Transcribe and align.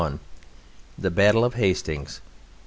The 0.97 1.11
Battle 1.11 1.45
of 1.45 1.53
Hastings. 1.53 2.21